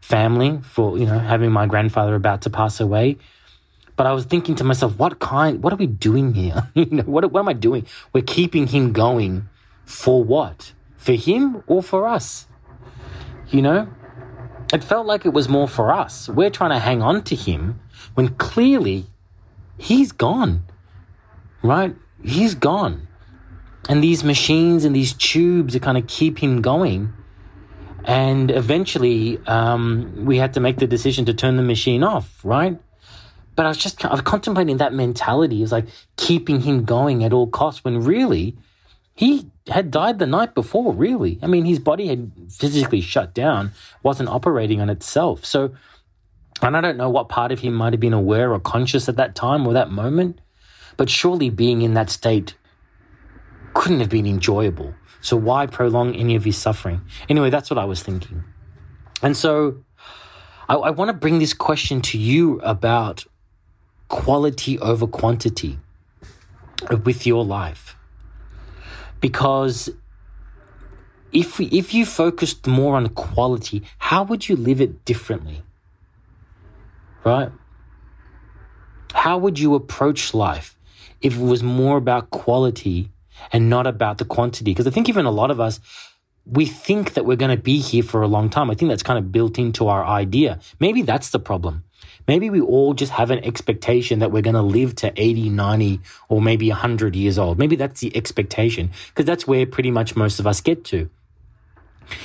family 0.00 0.58
for, 0.62 0.98
you 0.98 1.06
know, 1.06 1.18
having 1.18 1.52
my 1.52 1.66
grandfather 1.66 2.16
about 2.16 2.42
to 2.42 2.50
pass 2.50 2.80
away. 2.80 3.18
But 3.94 4.08
I 4.08 4.12
was 4.12 4.24
thinking 4.24 4.56
to 4.56 4.64
myself, 4.64 4.98
what 4.98 5.20
kind, 5.20 5.62
what 5.62 5.72
are 5.72 5.76
we 5.76 5.86
doing 5.86 6.34
here? 6.34 6.68
you 6.74 6.86
know, 6.86 7.04
what, 7.04 7.30
what 7.30 7.40
am 7.40 7.48
I 7.48 7.52
doing? 7.52 7.86
We're 8.12 8.24
keeping 8.24 8.66
him 8.66 8.92
going 8.92 9.48
for 9.84 10.24
what? 10.24 10.72
for 11.06 11.12
him 11.12 11.62
or 11.68 11.84
for 11.84 12.08
us. 12.08 12.46
You 13.48 13.62
know, 13.62 13.88
it 14.74 14.82
felt 14.82 15.06
like 15.06 15.24
it 15.24 15.32
was 15.32 15.48
more 15.48 15.68
for 15.68 15.92
us. 15.92 16.28
We're 16.28 16.50
trying 16.50 16.70
to 16.70 16.80
hang 16.80 17.00
on 17.00 17.22
to 17.30 17.36
him 17.36 17.78
when 18.14 18.30
clearly 18.34 19.06
he's 19.78 20.10
gone, 20.10 20.64
right? 21.62 21.94
He's 22.24 22.56
gone. 22.56 23.05
And 23.88 24.02
these 24.02 24.24
machines 24.24 24.84
and 24.84 24.94
these 24.94 25.12
tubes 25.12 25.76
are 25.76 25.80
kind 25.80 25.96
of 25.96 26.06
keep 26.06 26.38
him 26.38 26.60
going. 26.60 27.12
And 28.04 28.50
eventually, 28.50 29.38
um, 29.46 30.24
we 30.24 30.38
had 30.38 30.54
to 30.54 30.60
make 30.60 30.78
the 30.78 30.86
decision 30.86 31.24
to 31.26 31.34
turn 31.34 31.56
the 31.56 31.62
machine 31.62 32.02
off, 32.02 32.40
right? 32.44 32.78
But 33.56 33.66
I 33.66 33.68
was 33.68 33.78
just 33.78 34.04
I 34.04 34.12
was 34.12 34.20
contemplating 34.20 34.76
that 34.76 34.92
mentality 34.92 35.62
is 35.62 35.72
like 35.72 35.86
keeping 36.16 36.60
him 36.60 36.84
going 36.84 37.24
at 37.24 37.32
all 37.32 37.46
costs 37.46 37.82
when 37.82 38.04
really 38.04 38.56
he 39.14 39.50
had 39.68 39.90
died 39.90 40.18
the 40.18 40.26
night 40.26 40.54
before, 40.54 40.92
really. 40.92 41.38
I 41.42 41.46
mean, 41.46 41.64
his 41.64 41.78
body 41.78 42.08
had 42.08 42.30
physically 42.50 43.00
shut 43.00 43.34
down, 43.34 43.72
wasn't 44.02 44.28
operating 44.28 44.80
on 44.80 44.90
itself. 44.90 45.44
So, 45.44 45.74
and 46.60 46.76
I 46.76 46.82
don't 46.82 46.98
know 46.98 47.08
what 47.08 47.30
part 47.30 47.50
of 47.50 47.60
him 47.60 47.72
might 47.72 47.94
have 47.94 48.00
been 48.00 48.12
aware 48.12 48.52
or 48.52 48.60
conscious 48.60 49.08
at 49.08 49.16
that 49.16 49.34
time 49.34 49.66
or 49.66 49.72
that 49.72 49.90
moment, 49.90 50.38
but 50.98 51.08
surely 51.08 51.48
being 51.48 51.80
in 51.80 51.94
that 51.94 52.10
state 52.10 52.54
couldn't 53.76 54.00
have 54.00 54.08
been 54.08 54.26
enjoyable. 54.26 54.94
So 55.20 55.36
why 55.36 55.66
prolong 55.66 56.14
any 56.16 56.34
of 56.34 56.44
his 56.44 56.56
suffering? 56.56 57.02
Anyway, 57.28 57.50
that's 57.50 57.68
what 57.68 57.78
I 57.78 57.84
was 57.84 58.02
thinking. 58.02 58.42
And 59.22 59.36
so 59.36 59.84
I, 60.66 60.76
I 60.76 60.90
want 60.90 61.10
to 61.10 61.12
bring 61.12 61.38
this 61.38 61.52
question 61.52 62.00
to 62.02 62.18
you 62.18 62.58
about 62.60 63.26
quality 64.08 64.78
over 64.78 65.06
quantity 65.06 65.78
with 67.04 67.26
your 67.26 67.44
life. 67.44 67.96
Because 69.20 69.90
if 71.32 71.58
we, 71.58 71.66
if 71.66 71.92
you 71.92 72.06
focused 72.06 72.66
more 72.66 72.96
on 72.96 73.08
quality, 73.10 73.82
how 73.98 74.22
would 74.22 74.48
you 74.48 74.56
live 74.56 74.80
it 74.80 75.04
differently? 75.04 75.62
Right? 77.24 77.50
How 79.12 79.36
would 79.36 79.58
you 79.58 79.74
approach 79.74 80.32
life 80.32 80.78
if 81.20 81.36
it 81.36 81.42
was 81.42 81.62
more 81.62 81.98
about 81.98 82.30
quality 82.30 83.10
and 83.52 83.68
not 83.68 83.86
about 83.86 84.18
the 84.18 84.24
quantity? 84.24 84.72
Because 84.72 84.86
I 84.86 84.90
think 84.90 85.08
even 85.08 85.26
a 85.26 85.30
lot 85.30 85.50
of 85.50 85.60
us, 85.60 85.80
we 86.44 86.64
think 86.66 87.14
that 87.14 87.24
we're 87.24 87.36
going 87.36 87.56
to 87.56 87.62
be 87.62 87.80
here 87.80 88.02
for 88.02 88.22
a 88.22 88.28
long 88.28 88.48
time. 88.48 88.70
I 88.70 88.74
think 88.74 88.88
that's 88.88 89.02
kind 89.02 89.18
of 89.18 89.32
built 89.32 89.58
into 89.58 89.88
our 89.88 90.04
idea. 90.04 90.60
Maybe 90.78 91.02
that's 91.02 91.30
the 91.30 91.40
problem. 91.40 91.84
Maybe 92.28 92.50
we 92.50 92.60
all 92.60 92.94
just 92.94 93.12
have 93.12 93.30
an 93.30 93.44
expectation 93.44 94.18
that 94.18 94.32
we're 94.32 94.42
going 94.42 94.54
to 94.54 94.62
live 94.62 94.96
to 94.96 95.12
80, 95.16 95.48
90, 95.50 96.00
or 96.28 96.42
maybe 96.42 96.68
100 96.68 97.14
years 97.14 97.38
old. 97.38 97.58
Maybe 97.58 97.76
that's 97.76 98.00
the 98.00 98.16
expectation 98.16 98.90
because 99.08 99.24
that's 99.24 99.46
where 99.46 99.66
pretty 99.66 99.90
much 99.90 100.16
most 100.16 100.40
of 100.40 100.46
us 100.46 100.60
get 100.60 100.84
to. 100.86 101.08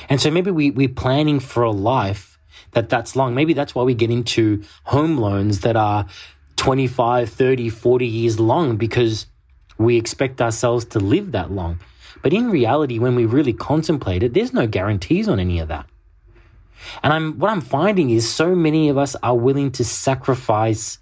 And 0.09 0.21
so 0.21 0.29
maybe 0.29 0.51
we, 0.51 0.71
we're 0.71 0.89
planning 0.89 1.39
for 1.39 1.63
a 1.63 1.71
life 1.71 2.39
that 2.71 2.89
that's 2.89 3.15
long. 3.15 3.35
Maybe 3.35 3.53
that's 3.53 3.75
why 3.75 3.83
we 3.83 3.93
get 3.93 4.11
into 4.11 4.63
home 4.85 5.17
loans 5.17 5.61
that 5.61 5.75
are 5.75 6.05
25, 6.57 7.29
30, 7.29 7.69
40 7.69 8.07
years 8.07 8.39
long 8.39 8.77
because 8.77 9.25
we 9.83 9.97
expect 9.97 10.41
ourselves 10.41 10.85
to 10.85 10.99
live 10.99 11.31
that 11.31 11.51
long. 11.51 11.79
But 12.21 12.33
in 12.33 12.49
reality, 12.49 12.99
when 12.99 13.15
we 13.15 13.25
really 13.25 13.53
contemplate 13.53 14.23
it, 14.23 14.33
there's 14.33 14.53
no 14.53 14.67
guarantees 14.67 15.27
on 15.27 15.39
any 15.39 15.59
of 15.59 15.67
that. 15.69 15.87
And 17.03 17.13
I'm, 17.13 17.39
what 17.39 17.51
I'm 17.51 17.61
finding 17.61 18.09
is 18.09 18.31
so 18.31 18.55
many 18.55 18.89
of 18.89 18.97
us 18.97 19.15
are 19.21 19.37
willing 19.37 19.71
to 19.73 19.83
sacrifice 19.83 20.99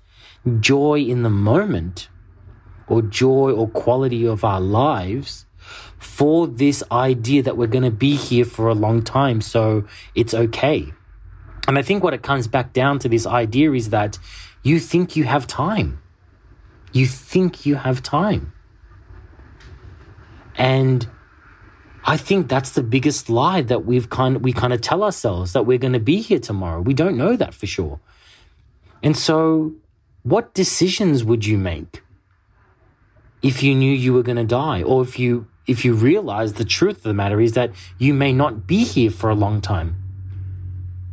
joy 0.60 1.00
in 1.00 1.24
the 1.24 1.30
moment 1.30 2.10
or 2.88 3.02
joy 3.02 3.52
or 3.52 3.68
quality 3.70 4.26
of 4.26 4.44
our 4.44 4.62
lives 4.62 5.46
for 5.98 6.48
this 6.48 6.84
idea 6.92 7.44
that 7.44 7.58
we're 7.58 7.68
going 7.68 7.84
to 7.84 7.92
be 7.92 8.16
here 8.16 8.46
for 8.46 8.68
a 8.68 8.74
long 8.74 9.04
time. 9.04 9.42
So 9.42 9.86
it's 10.16 10.34
okay. 10.34 10.92
And 11.68 11.78
I 11.78 11.82
think 11.82 12.04
what 12.04 12.14
it 12.14 12.24
comes 12.24 12.48
back 12.48 12.74
down 12.74 13.00
to 13.00 13.10
this 13.10 13.26
idea 13.26 13.72
is 13.74 13.90
that 13.90 14.18
you 14.64 14.80
think 14.80 15.16
you 15.16 15.26
have 15.26 15.46
time. 15.46 16.02
You 16.92 17.06
think 17.06 17.66
you 17.66 17.76
have 17.76 18.02
time. 18.02 18.54
And 20.60 21.08
I 22.04 22.18
think 22.18 22.50
that's 22.50 22.72
the 22.72 22.84
biggest 22.84 23.30
lie 23.30 23.62
that 23.62 23.86
we've 23.86 24.10
kind 24.10 24.36
of, 24.36 24.42
we 24.44 24.52
kind 24.52 24.74
of 24.74 24.82
tell 24.82 25.04
ourselves 25.04 25.54
that 25.54 25.66
we're 25.66 25.78
going 25.78 25.94
to 25.94 26.00
be 26.00 26.22
here 26.22 26.40
tomorrow. 26.40 26.82
We 26.82 26.94
don't 26.94 27.18
know 27.18 27.36
that 27.38 27.54
for 27.54 27.66
sure. 27.66 28.00
And 29.02 29.18
so 29.18 29.74
what 30.24 30.54
decisions 30.54 31.24
would 31.24 31.46
you 31.46 31.58
make 31.58 32.04
if 33.42 33.64
you 33.64 33.74
knew 33.74 33.92
you 33.92 34.14
were 34.14 34.22
going 34.22 34.38
to 34.38 34.44
die 34.44 34.84
or 34.84 35.02
if 35.02 35.18
you 35.18 35.48
if 35.66 35.86
you 35.86 35.94
realize 35.94 36.54
the 36.54 36.66
truth 36.66 36.98
of 36.98 37.04
the 37.04 37.14
matter 37.14 37.40
is 37.40 37.54
that 37.54 37.72
you 38.00 38.14
may 38.14 38.34
not 38.34 38.68
be 38.68 38.84
here 38.84 39.12
for 39.12 39.30
a 39.30 39.36
long 39.36 39.62
time? 39.62 39.96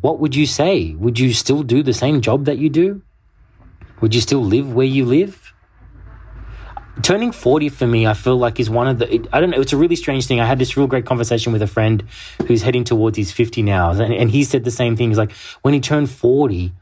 What 0.00 0.18
would 0.18 0.34
you 0.34 0.46
say? 0.46 0.94
Would 0.94 1.18
you 1.18 1.32
still 1.32 1.62
do 1.62 1.82
the 1.82 1.92
same 1.92 2.20
job 2.20 2.46
that 2.46 2.58
you 2.58 2.68
do? 2.68 3.02
Would 4.00 4.14
you 4.14 4.20
still 4.20 4.42
live 4.42 4.72
where 4.72 4.86
you 4.86 5.04
live? 5.04 5.52
Turning 7.02 7.30
40 7.30 7.68
for 7.68 7.86
me, 7.86 8.06
I 8.06 8.14
feel 8.14 8.36
like 8.36 8.58
is 8.58 8.70
one 8.70 8.88
of 8.88 8.98
the, 8.98 9.28
I 9.32 9.40
don't 9.40 9.50
know, 9.50 9.60
it's 9.60 9.72
a 9.72 9.76
really 9.76 9.96
strange 9.96 10.26
thing. 10.26 10.40
I 10.40 10.46
had 10.46 10.58
this 10.58 10.76
real 10.76 10.86
great 10.86 11.04
conversation 11.04 11.52
with 11.52 11.62
a 11.62 11.66
friend 11.66 12.02
who's 12.46 12.62
heading 12.62 12.84
towards 12.84 13.18
his 13.18 13.30
50 13.30 13.62
now. 13.62 13.90
And, 13.90 14.14
and 14.14 14.30
he 14.30 14.44
said 14.44 14.64
the 14.64 14.70
same 14.70 14.96
thing. 14.96 15.10
He's 15.10 15.18
like, 15.18 15.32
when 15.62 15.74
he 15.74 15.80
turned 15.80 16.10
40, 16.10 16.72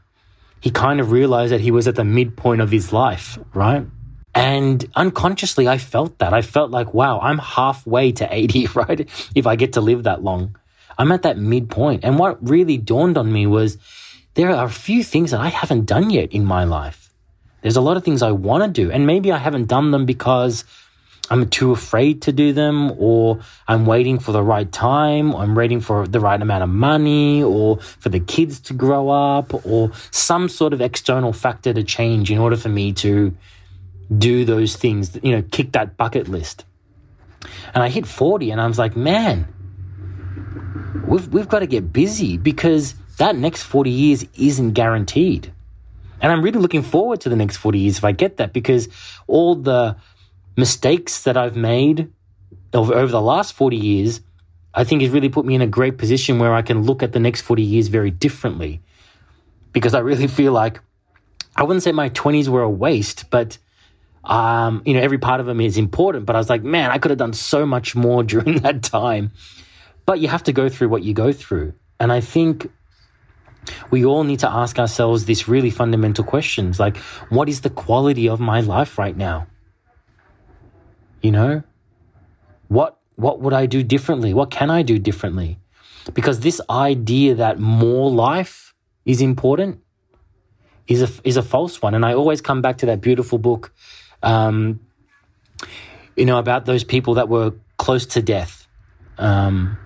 he 0.61 0.71
kind 0.71 0.99
of 0.99 1.11
realized 1.11 1.51
that 1.51 1.61
he 1.61 1.69
was 1.69 1.87
at 1.87 1.95
the 1.95 2.05
midpoint 2.05 2.61
of 2.61 2.71
his 2.71 2.93
life, 2.93 3.37
right? 3.53 3.85
And 4.33 4.89
unconsciously, 4.95 5.67
I 5.67 5.77
felt 5.77 6.19
that. 6.19 6.33
I 6.33 6.41
felt 6.41 6.71
like, 6.71 6.93
wow, 6.93 7.19
I'm 7.19 7.37
halfway 7.37 8.11
to 8.13 8.27
80, 8.29 8.67
right? 8.75 9.09
If 9.35 9.47
I 9.47 9.55
get 9.55 9.73
to 9.73 9.81
live 9.81 10.03
that 10.03 10.23
long, 10.23 10.57
I'm 10.97 11.11
at 11.11 11.23
that 11.23 11.37
midpoint. 11.37 12.03
And 12.03 12.17
what 12.17 12.37
really 12.47 12.77
dawned 12.77 13.17
on 13.17 13.31
me 13.31 13.47
was 13.47 13.77
there 14.33 14.49
are 14.51 14.65
a 14.65 14.69
few 14.69 15.03
things 15.03 15.31
that 15.31 15.39
I 15.39 15.47
haven't 15.47 15.85
done 15.85 16.09
yet 16.09 16.31
in 16.31 16.45
my 16.45 16.63
life. 16.63 17.04
There's 17.65 17.77
a 17.77 17.81
lot 17.81 17.97
of 17.97 18.03
things 18.03 18.21
I 18.21 18.29
want 18.29 18.63
to 18.63 18.69
do, 18.69 18.91
and 18.91 19.07
maybe 19.07 19.31
I 19.31 19.39
haven't 19.39 19.65
done 19.65 19.89
them 19.89 20.05
because 20.05 20.65
I'm 21.31 21.49
too 21.49 21.71
afraid 21.71 22.21
to 22.21 22.31
do 22.31 22.53
them, 22.53 22.91
or 22.99 23.39
I'm 23.67 23.87
waiting 23.87 24.19
for 24.19 24.31
the 24.31 24.43
right 24.43 24.71
time, 24.71 25.33
or 25.33 25.41
I'm 25.41 25.55
waiting 25.55 25.81
for 25.81 26.05
the 26.05 26.19
right 26.19 26.39
amount 26.39 26.61
of 26.61 26.69
money, 26.69 27.41
or 27.41 27.79
for 27.79 28.09
the 28.09 28.19
kids 28.19 28.59
to 28.59 28.75
grow 28.75 29.09
up, 29.09 29.65
or 29.65 29.91
some 30.11 30.47
sort 30.47 30.73
of 30.73 30.79
external 30.79 31.33
factor 31.33 31.73
to 31.73 31.81
change 31.81 32.29
in 32.29 32.37
order 32.37 32.55
for 32.55 32.69
me 32.69 32.93
to 32.93 33.35
do 34.15 34.45
those 34.45 34.75
things, 34.75 35.17
you 35.23 35.31
know, 35.31 35.41
kick 35.41 35.71
that 35.71 35.97
bucket 35.97 36.27
list. 36.27 36.65
And 37.73 37.83
I 37.83 37.89
hit 37.89 38.05
40 38.05 38.51
and 38.51 38.61
I 38.61 38.67
was 38.67 38.77
like, 38.77 38.95
man, 38.95 39.47
we've, 41.07 41.27
we've 41.29 41.49
got 41.49 41.61
to 41.61 41.67
get 41.67 41.91
busy 41.91 42.37
because 42.37 42.93
that 43.17 43.35
next 43.35 43.63
40 43.63 43.89
years 43.89 44.23
isn't 44.37 44.73
guaranteed. 44.73 45.51
And 46.21 46.31
I'm 46.31 46.41
really 46.41 46.59
looking 46.59 46.81
forward 46.81 47.21
to 47.21 47.29
the 47.29 47.35
next 47.35 47.57
40 47.57 47.79
years 47.79 47.97
if 47.97 48.03
I 48.03 48.11
get 48.11 48.37
that 48.37 48.53
because 48.53 48.87
all 49.27 49.55
the 49.55 49.95
mistakes 50.57 51.23
that 51.23 51.37
I've 51.37 51.55
made 51.55 52.11
over, 52.73 53.05
the 53.07 53.21
last 53.21 53.53
40 53.53 53.77
years, 53.77 54.21
I 54.73 54.83
think 54.83 55.01
has 55.01 55.11
really 55.11 55.29
put 55.29 55.45
me 55.45 55.55
in 55.55 55.61
a 55.61 55.67
great 55.67 55.97
position 55.97 56.39
where 56.39 56.53
I 56.53 56.61
can 56.61 56.83
look 56.83 57.03
at 57.03 57.13
the 57.13 57.19
next 57.19 57.41
40 57.41 57.61
years 57.63 57.87
very 57.87 58.11
differently. 58.11 58.81
Because 59.71 59.93
I 59.93 59.99
really 59.99 60.27
feel 60.27 60.51
like 60.51 60.79
I 61.55 61.63
wouldn't 61.63 61.83
say 61.83 61.91
my 61.91 62.09
20s 62.09 62.47
were 62.47 62.61
a 62.61 62.69
waste, 62.69 63.29
but 63.29 63.57
um, 64.23 64.81
you 64.85 64.93
know, 64.93 65.01
every 65.01 65.17
part 65.17 65.39
of 65.39 65.45
them 65.45 65.61
is 65.61 65.77
important, 65.77 66.25
but 66.25 66.35
I 66.35 66.39
was 66.39 66.49
like, 66.49 66.63
man, 66.63 66.91
I 66.91 66.97
could 66.97 67.11
have 67.11 67.17
done 67.17 67.33
so 67.33 67.65
much 67.65 67.95
more 67.95 68.23
during 68.33 68.59
that 68.59 68.83
time. 68.83 69.31
But 70.05 70.19
you 70.19 70.27
have 70.27 70.43
to 70.43 70.53
go 70.53 70.69
through 70.69 70.89
what 70.89 71.03
you 71.03 71.13
go 71.13 71.31
through. 71.31 71.73
And 71.99 72.11
I 72.11 72.21
think 72.21 72.69
we 73.89 74.05
all 74.05 74.23
need 74.23 74.39
to 74.39 74.49
ask 74.49 74.79
ourselves 74.79 75.25
this 75.25 75.47
really 75.47 75.69
fundamental 75.69 76.23
questions 76.23 76.79
like, 76.79 76.97
what 77.29 77.49
is 77.49 77.61
the 77.61 77.69
quality 77.69 78.27
of 78.29 78.39
my 78.39 78.61
life 78.61 78.97
right 78.97 79.15
now? 79.15 79.47
You 81.21 81.31
know, 81.31 81.63
what, 82.67 82.99
what 83.15 83.39
would 83.41 83.53
I 83.53 83.65
do 83.65 83.83
differently? 83.83 84.33
What 84.33 84.51
can 84.51 84.69
I 84.69 84.83
do 84.83 84.99
differently? 84.99 85.59
Because 86.13 86.41
this 86.41 86.61
idea 86.69 87.35
that 87.35 87.59
more 87.59 88.11
life 88.11 88.73
is 89.05 89.21
important 89.21 89.81
is 90.87 91.01
a, 91.01 91.27
is 91.27 91.37
a 91.37 91.41
false 91.41 91.81
one. 91.81 91.95
And 91.95 92.05
I 92.05 92.13
always 92.13 92.41
come 92.41 92.61
back 92.61 92.77
to 92.79 92.85
that 92.87 93.01
beautiful 93.01 93.39
book, 93.39 93.73
um, 94.21 94.79
you 96.15 96.25
know, 96.25 96.37
about 96.37 96.65
those 96.65 96.83
people 96.83 97.15
that 97.15 97.27
were 97.27 97.53
close 97.77 98.05
to 98.07 98.21
death. 98.21 98.67
Um, 99.17 99.77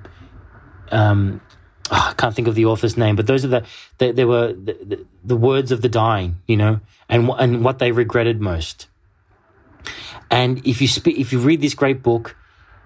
um, 0.92 1.42
oh, 1.92 2.08
I 2.10 2.14
can't 2.14 2.36
think 2.36 2.48
of 2.48 2.56
the 2.56 2.66
author's 2.66 2.98
name, 2.98 3.16
but 3.16 3.28
those 3.28 3.44
are 3.46 3.50
the, 3.50 3.66
the 3.98 4.12
there 4.12 4.28
were 4.28 4.54
the, 4.54 5.06
the, 5.24 5.36
words 5.36 5.72
of 5.72 5.82
the 5.82 5.90
dying, 5.90 6.38
you 6.48 6.58
know, 6.58 6.80
and 7.08 7.30
and 7.38 7.64
what 7.64 7.80
they 7.80 7.92
regretted 7.92 8.42
most. 8.42 8.88
And 10.30 10.66
if 10.66 10.82
you 10.82 10.88
spe- 10.88 11.20
if 11.20 11.32
you 11.32 11.40
read 11.40 11.62
this 11.62 11.74
great 11.74 12.04
book, 12.04 12.36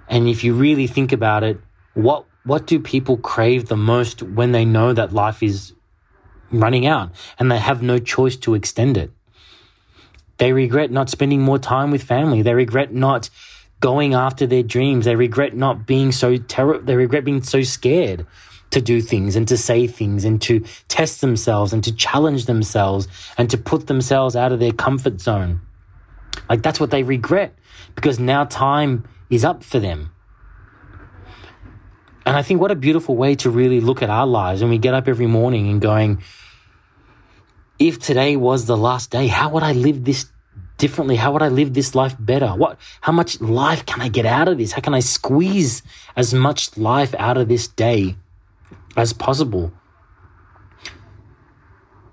and 0.08 0.28
if 0.28 0.44
you 0.44 0.54
really 0.54 0.88
think 0.88 1.12
about 1.12 1.44
it, 1.44 1.60
what 1.94 2.26
what 2.44 2.68
do 2.68 2.80
people 2.80 3.18
crave 3.18 3.68
the 3.68 3.78
most 3.78 4.22
when 4.22 4.52
they 4.52 4.66
know 4.66 4.94
that 4.94 5.14
life 5.14 5.42
is 5.42 5.74
running 6.52 6.86
out 6.86 7.12
and 7.40 7.52
they 7.52 7.60
have 7.60 7.82
no 7.82 8.00
choice 8.00 8.36
to 8.38 8.54
extend 8.54 8.98
it? 8.98 9.12
They 10.38 10.52
regret 10.52 10.92
not 10.92 11.10
spending 11.10 11.42
more 11.42 11.60
time 11.60 11.92
with 11.92 12.04
family. 12.04 12.42
They 12.42 12.54
regret 12.54 12.94
not 12.94 13.30
going 13.80 14.14
after 14.14 14.48
their 14.48 14.64
dreams. 14.64 15.06
They 15.06 15.16
regret 15.16 15.56
not 15.56 15.86
being 15.86 16.12
so 16.12 16.38
terror. 16.38 16.80
They 16.80 16.96
regret 16.96 17.26
being 17.26 17.44
so 17.44 17.62
scared 17.64 18.26
to 18.74 18.82
do 18.82 19.02
things 19.02 19.36
and 19.36 19.48
to 19.48 19.56
say 19.56 19.88
things 19.88 20.26
and 20.26 20.42
to 20.42 20.64
test 20.88 21.22
themselves 21.22 21.74
and 21.74 21.84
to 21.84 21.96
challenge 21.96 22.46
themselves 22.46 23.08
and 23.38 23.50
to 23.50 23.58
put 23.58 23.88
themselves 23.88 24.36
out 24.36 24.52
of 24.52 24.60
their 24.60 24.72
comfort 24.72 25.22
zone. 25.22 25.62
Like 26.50 26.62
that's 26.62 26.80
what 26.80 26.92
they 26.92 27.04
regret 27.04 27.54
because 27.96 28.20
now 28.20 28.46
time 28.46 29.08
is 29.30 29.46
up 29.46 29.64
for 29.64 29.80
them. 29.80 30.12
And 32.26 32.36
I 32.36 32.42
think 32.42 32.62
what 32.62 32.72
a 32.72 32.76
beautiful 32.76 33.16
way 33.16 33.36
to 33.36 33.50
really 33.50 33.80
look 33.80 34.02
at 34.02 34.10
our 34.10 34.26
lives 34.26 34.62
when 34.62 34.72
we 34.72 34.78
get 34.78 34.94
up 34.94 35.08
every 35.08 35.28
morning 35.28 35.70
and 35.70 35.80
going, 35.82 36.24
if 37.78 38.00
today 38.00 38.36
was 38.36 38.66
the 38.66 38.78
last 38.78 39.12
day, 39.12 39.28
how 39.28 39.50
would 39.50 39.64
I 39.64 39.74
live 39.74 40.06
this 40.06 40.32
differently? 40.78 41.18
How 41.18 41.32
would 41.34 41.44
I 41.44 41.50
live 41.50 41.74
this 41.74 41.94
life 41.94 42.16
better? 42.18 42.48
What, 42.48 42.80
how 43.02 43.12
much 43.12 43.40
life 43.42 43.86
can 43.86 44.02
I 44.02 44.08
get 44.08 44.26
out 44.26 44.48
of 44.48 44.58
this? 44.58 44.72
How 44.72 44.82
can 44.82 44.94
I 44.94 45.02
squeeze 45.02 45.84
as 46.16 46.34
much 46.34 46.76
life 46.78 47.14
out 47.20 47.38
of 47.38 47.50
this 47.50 47.68
day 47.68 48.16
as 48.96 49.14
possible? 49.14 49.74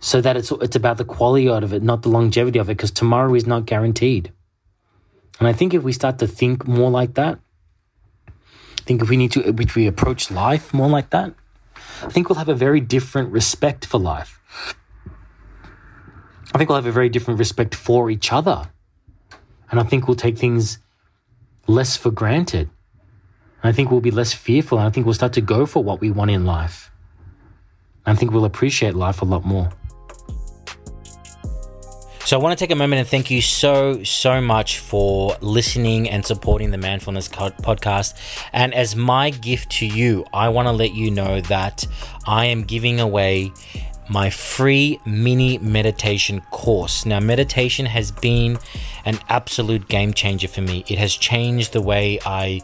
So 0.00 0.20
that 0.20 0.36
it's, 0.36 0.50
it's 0.50 0.76
about 0.76 0.96
the 0.96 1.04
quality 1.04 1.48
of 1.48 1.72
it, 1.72 1.82
not 1.82 2.02
the 2.02 2.08
longevity 2.08 2.58
of 2.58 2.70
it, 2.70 2.76
because 2.76 2.90
tomorrow 2.90 3.34
is 3.34 3.46
not 3.46 3.66
guaranteed. 3.66 4.32
And 5.38 5.48
I 5.48 5.52
think 5.52 5.74
if 5.74 5.82
we 5.82 5.92
start 5.92 6.18
to 6.18 6.26
think 6.26 6.66
more 6.66 6.90
like 6.90 7.14
that, 7.14 7.38
I 8.28 8.82
think 8.84 9.02
if 9.02 9.08
we 9.08 9.16
need 9.16 9.32
to, 9.32 9.46
if 9.46 9.74
we 9.76 9.86
approach 9.86 10.30
life 10.30 10.72
more 10.72 10.88
like 10.88 11.10
that, 11.10 11.34
I 12.02 12.08
think 12.08 12.28
we'll 12.28 12.38
have 12.38 12.48
a 12.48 12.54
very 12.54 12.80
different 12.80 13.30
respect 13.30 13.84
for 13.84 13.98
life. 13.98 14.40
I 16.52 16.58
think 16.58 16.68
we'll 16.68 16.76
have 16.76 16.86
a 16.86 16.92
very 16.92 17.08
different 17.08 17.38
respect 17.38 17.74
for 17.74 18.10
each 18.10 18.32
other. 18.32 18.70
And 19.70 19.78
I 19.78 19.82
think 19.84 20.08
we'll 20.08 20.16
take 20.16 20.38
things 20.38 20.78
less 21.66 21.96
for 21.96 22.10
granted. 22.10 22.70
I 23.62 23.72
think 23.72 23.90
we'll 23.90 24.00
be 24.00 24.10
less 24.10 24.32
fearful. 24.32 24.78
And 24.78 24.86
I 24.86 24.90
think 24.90 25.06
we'll 25.06 25.14
start 25.14 25.32
to 25.34 25.40
go 25.40 25.66
for 25.66 25.82
what 25.82 26.00
we 26.00 26.10
want 26.10 26.30
in 26.30 26.44
life. 26.44 26.90
I 28.06 28.14
think 28.14 28.32
we'll 28.32 28.44
appreciate 28.44 28.94
life 28.94 29.22
a 29.22 29.24
lot 29.24 29.44
more. 29.44 29.70
So 32.24 32.38
I 32.38 32.42
want 32.42 32.56
to 32.56 32.64
take 32.64 32.70
a 32.70 32.76
moment 32.76 33.00
and 33.00 33.08
thank 33.08 33.28
you 33.30 33.42
so, 33.42 34.04
so 34.04 34.40
much 34.40 34.78
for 34.78 35.36
listening 35.40 36.08
and 36.08 36.24
supporting 36.24 36.70
the 36.70 36.78
Manfulness 36.78 37.28
podcast. 37.28 38.14
And 38.52 38.72
as 38.72 38.94
my 38.94 39.30
gift 39.30 39.70
to 39.78 39.86
you, 39.86 40.24
I 40.32 40.48
want 40.48 40.68
to 40.68 40.72
let 40.72 40.94
you 40.94 41.10
know 41.10 41.40
that 41.42 41.84
I 42.26 42.44
am 42.46 42.62
giving 42.62 43.00
away 43.00 43.52
my 44.08 44.30
free 44.30 45.00
mini 45.04 45.58
meditation 45.58 46.40
course. 46.50 47.04
Now, 47.04 47.20
meditation 47.20 47.86
has 47.86 48.12
been 48.12 48.58
an 49.04 49.18
absolute 49.28 49.88
game 49.88 50.12
changer 50.12 50.48
for 50.48 50.60
me. 50.60 50.84
It 50.88 50.98
has 50.98 51.14
changed 51.14 51.72
the 51.72 51.80
way 51.80 52.20
I 52.24 52.60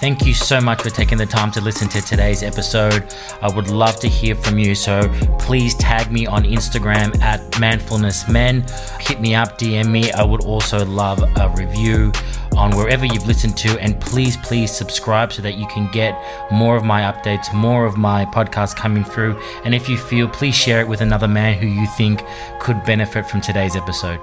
Thank 0.00 0.24
you 0.24 0.32
so 0.32 0.62
much 0.62 0.80
for 0.80 0.88
taking 0.88 1.18
the 1.18 1.26
time 1.26 1.50
to 1.50 1.60
listen 1.60 1.86
to 1.90 2.00
today's 2.00 2.42
episode. 2.42 3.14
I 3.42 3.54
would 3.54 3.68
love 3.68 4.00
to 4.00 4.08
hear 4.08 4.34
from 4.34 4.58
you. 4.58 4.74
So 4.74 5.06
please 5.38 5.74
tag 5.74 6.10
me 6.10 6.26
on 6.26 6.44
Instagram 6.44 7.20
at 7.20 7.42
manfulnessmen. 7.60 8.66
Hit 8.98 9.20
me 9.20 9.34
up, 9.34 9.58
DM 9.58 9.90
me. 9.90 10.10
I 10.12 10.24
would 10.24 10.42
also 10.46 10.86
love 10.86 11.22
a 11.36 11.50
review 11.50 12.12
on 12.56 12.74
wherever 12.78 13.04
you've 13.04 13.26
listened 13.26 13.58
to. 13.58 13.78
And 13.78 14.00
please, 14.00 14.38
please 14.38 14.74
subscribe 14.74 15.34
so 15.34 15.42
that 15.42 15.58
you 15.58 15.66
can 15.66 15.86
get 15.92 16.18
more 16.50 16.76
of 16.76 16.82
my 16.82 17.02
updates, 17.02 17.52
more 17.52 17.84
of 17.84 17.98
my 17.98 18.24
podcasts 18.24 18.74
coming 18.74 19.04
through. 19.04 19.38
And 19.66 19.74
if 19.74 19.86
you 19.86 19.98
feel, 19.98 20.28
please 20.28 20.54
share 20.54 20.80
it 20.80 20.88
with 20.88 21.02
another 21.02 21.28
man 21.28 21.58
who 21.58 21.66
you 21.66 21.86
think 21.98 22.24
could 22.58 22.82
benefit 22.84 23.26
from 23.26 23.42
today's 23.42 23.76
episode. 23.76 24.18